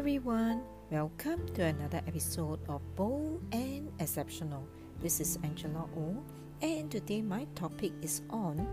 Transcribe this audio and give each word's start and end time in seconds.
everyone, 0.00 0.62
welcome 0.90 1.46
to 1.52 1.62
another 1.62 2.00
episode 2.06 2.58
of 2.70 2.80
Bold 2.96 3.42
and 3.52 3.92
Exceptional. 4.00 4.66
This 4.98 5.20
is 5.20 5.38
Angela 5.44 5.86
O, 5.94 6.16
and 6.62 6.90
today 6.90 7.20
my 7.20 7.46
topic 7.54 7.92
is 8.00 8.22
on 8.30 8.66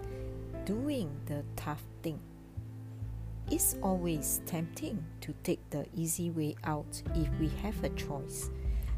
doing 0.64 1.12
the 1.26 1.44
tough 1.58 1.84
thing. 2.02 2.18
It's 3.52 3.76
always 3.84 4.40
tempting 4.46 5.04
to 5.20 5.34
take 5.44 5.60
the 5.70 5.86
easy 5.94 6.32
way 6.32 6.56
out 6.64 7.04
if 7.14 7.28
we 7.42 7.50
have 7.62 7.84
a 7.84 7.90
choice, 7.90 8.50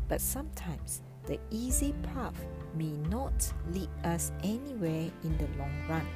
but 0.07 0.21
sometimes 0.21 1.01
the 1.25 1.39
easy 1.49 1.95
path 2.13 2.45
may 2.75 2.95
not 3.09 3.51
lead 3.73 3.89
us 4.03 4.31
anywhere 4.43 5.09
in 5.23 5.35
the 5.39 5.47
long 5.57 5.73
run. 5.89 6.07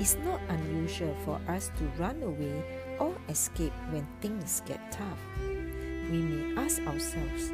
It's 0.00 0.16
not 0.24 0.40
unusual 0.48 1.14
for 1.26 1.38
us 1.48 1.70
to 1.76 1.84
run 2.02 2.22
away 2.22 2.64
or 3.02 3.12
escape 3.28 3.72
when 3.90 4.06
things 4.20 4.62
get 4.64 4.80
tough. 4.92 5.18
We 5.40 6.18
may 6.22 6.62
ask 6.62 6.80
ourselves, 6.86 7.50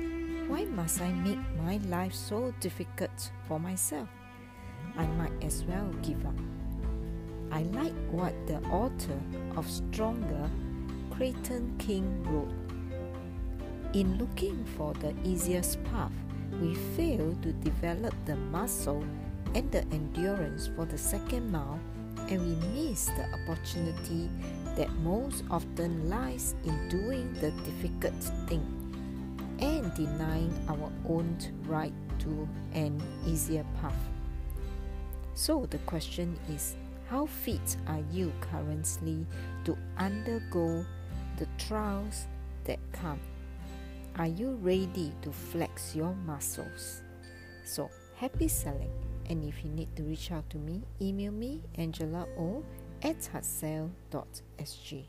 why 0.47 0.65
must 0.65 1.01
I 1.01 1.11
make 1.13 1.41
my 1.65 1.79
life 1.89 2.15
so 2.15 2.53
difficult 2.61 3.33
for 3.47 3.59
myself? 3.59 4.09
I 4.97 5.07
might 5.07 5.33
as 5.43 5.65
well 5.65 5.89
give 6.03 6.25
up. 6.27 6.39
I 7.51 7.63
like 7.73 7.97
what 8.11 8.35
the 8.47 8.61
author 8.69 9.21
of 9.57 9.71
Stronger, 9.71 10.51
Creighton 11.11 11.75
King, 11.79 12.07
wrote. 12.25 12.53
In 13.95 14.19
looking 14.19 14.67
for 14.77 14.93
the 14.95 15.15
easiest 15.25 15.83
path, 15.85 16.13
we 16.61 16.75
fail 16.95 17.35
to 17.41 17.53
develop 17.65 18.15
the 18.27 18.37
muscle 18.37 19.03
and 19.55 19.71
the 19.73 19.83
endurance 19.93 20.69
for 20.77 20.85
the 20.85 20.99
second 20.99 21.51
mile 21.51 21.81
and 22.29 22.41
we 22.43 22.55
miss 22.75 23.07
the 23.07 23.25
opportunity 23.33 24.29
that 24.79 24.89
most 25.01 25.43
often 25.51 26.09
lies 26.09 26.55
in 26.65 26.89
doing 26.89 27.35
the 27.41 27.51
difficult 27.67 28.15
thing 28.47 28.65
and 29.59 29.93
denying 29.95 30.55
our 30.69 30.93
own 31.09 31.37
right 31.67 31.93
to 32.21 32.49
an 32.75 33.03
easier 33.27 33.67
path. 33.83 33.99
So 35.35 35.67
the 35.67 35.79
question 35.79 36.39
is 36.49 36.77
how 37.11 37.27
fit 37.27 37.77
are 37.89 38.05
you 38.13 38.33
currently 38.41 39.27
to 39.65 39.77
undergo 39.99 40.87
the 41.39 41.49
trials 41.59 42.29
that 42.63 42.79
come? 42.93 43.19
Are 44.15 44.29
you 44.29 44.53
ready 44.63 45.13
to 45.23 45.33
flex 45.33 45.97
your 45.97 46.15
muscles? 46.25 47.03
So, 47.65 47.91
happy 48.15 48.47
selling! 48.47 48.93
And 49.29 49.45
if 49.45 49.65
you 49.65 49.71
need 49.71 49.95
to 49.97 50.03
reach 50.05 50.31
out 50.31 50.49
to 50.51 50.57
me, 50.57 50.83
email 51.01 51.33
me 51.33 51.63
angela 51.75 52.27
o 52.39 52.65
at 53.03 53.27
hustle.sg. 53.27 55.05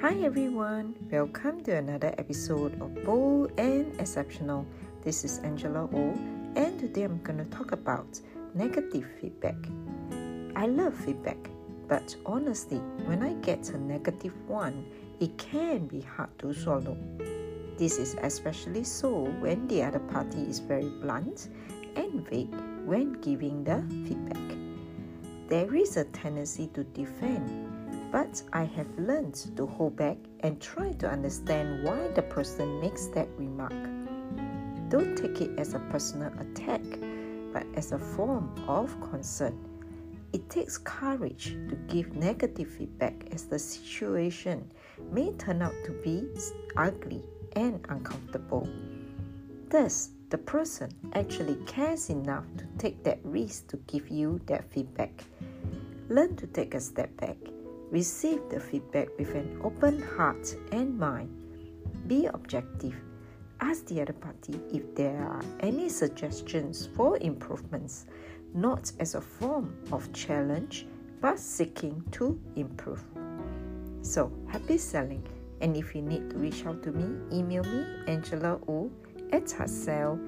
Hi 0.00 0.14
everyone, 0.24 0.94
welcome 1.10 1.62
to 1.62 1.76
another 1.76 2.14
episode 2.18 2.80
of 2.80 3.04
Bold 3.04 3.52
and 3.58 3.98
Exceptional. 4.00 4.66
This 5.02 5.24
is 5.24 5.38
Angela 5.40 5.88
O, 5.92 6.14
and 6.56 6.78
today 6.78 7.04
I'm 7.04 7.22
going 7.22 7.38
to 7.38 7.44
talk 7.44 7.72
about 7.72 8.20
negative 8.54 9.06
feedback. 9.20 9.56
I 10.56 10.66
love 10.66 10.94
feedback, 10.94 11.38
but 11.86 12.16
honestly, 12.26 12.78
when 13.06 13.22
I 13.22 13.34
get 13.34 13.70
a 13.70 13.78
negative 13.78 14.34
one, 14.48 14.84
it 15.20 15.36
can 15.38 15.86
be 15.86 16.00
hard 16.00 16.36
to 16.40 16.52
swallow. 16.52 16.96
This 17.78 17.96
is 18.00 18.16
especially 18.22 18.82
so 18.82 19.26
when 19.38 19.68
the 19.68 19.84
other 19.84 20.00
party 20.00 20.42
is 20.42 20.58
very 20.58 20.88
blunt 21.00 21.48
and 21.94 22.28
vague 22.28 22.52
when 22.84 23.12
giving 23.20 23.62
the 23.62 23.84
feedback. 24.04 24.58
There 25.48 25.72
is 25.76 25.96
a 25.96 26.06
tendency 26.06 26.66
to 26.74 26.82
defend, 26.82 28.10
but 28.10 28.42
I 28.52 28.64
have 28.64 28.88
learned 28.98 29.36
to 29.56 29.64
hold 29.64 29.94
back 29.94 30.16
and 30.40 30.60
try 30.60 30.90
to 30.94 31.08
understand 31.08 31.84
why 31.84 32.08
the 32.08 32.22
person 32.22 32.80
makes 32.80 33.06
that 33.14 33.28
remark. 33.38 33.78
Don't 34.88 35.14
take 35.14 35.40
it 35.40 35.56
as 35.56 35.74
a 35.74 35.78
personal 35.78 36.32
attack, 36.40 36.82
but 37.52 37.64
as 37.76 37.92
a 37.92 37.98
form 37.98 38.52
of 38.66 38.90
concern. 39.00 39.56
It 40.32 40.50
takes 40.50 40.78
courage 40.78 41.56
to 41.68 41.76
give 41.86 42.16
negative 42.16 42.66
feedback 42.66 43.28
as 43.30 43.44
the 43.44 43.58
situation 43.60 44.68
may 45.12 45.30
turn 45.34 45.62
out 45.62 45.74
to 45.84 45.92
be 46.02 46.26
ugly 46.76 47.22
and 47.56 47.84
uncomfortable. 47.88 48.68
Thus, 49.68 50.10
the 50.30 50.38
person 50.38 50.90
actually 51.14 51.56
cares 51.66 52.10
enough 52.10 52.44
to 52.58 52.64
take 52.78 53.02
that 53.04 53.18
risk 53.22 53.68
to 53.68 53.76
give 53.86 54.08
you 54.08 54.40
that 54.46 54.70
feedback. 54.70 55.24
Learn 56.08 56.36
to 56.36 56.46
take 56.46 56.74
a 56.74 56.80
step 56.80 57.14
back. 57.16 57.36
Receive 57.90 58.40
the 58.50 58.60
feedback 58.60 59.08
with 59.18 59.34
an 59.34 59.60
open 59.64 60.02
heart 60.02 60.54
and 60.72 60.98
mind. 60.98 61.30
Be 62.06 62.26
objective. 62.26 62.94
Ask 63.60 63.86
the 63.86 64.02
other 64.02 64.12
party 64.12 64.60
if 64.72 64.94
there 64.94 65.18
are 65.18 65.42
any 65.60 65.88
suggestions 65.88 66.88
for 66.94 67.18
improvements 67.18 68.06
not 68.54 68.90
as 68.98 69.14
a 69.14 69.20
form 69.20 69.76
of 69.92 70.12
challenge, 70.12 70.86
but 71.20 71.38
seeking 71.38 72.02
to 72.12 72.40
improve. 72.56 73.04
So, 74.02 74.32
happy 74.48 74.78
selling! 74.78 75.26
And 75.60 75.76
if 75.76 75.94
you 75.94 76.02
need 76.02 76.30
to 76.30 76.38
reach 76.38 76.64
out 76.66 76.82
to 76.84 76.92
me, 76.92 77.36
email 77.36 77.64
me 77.64 77.84
angela 78.06 78.58
o 78.68 78.90
at 79.32 79.50
hustle.sg. 79.50 80.18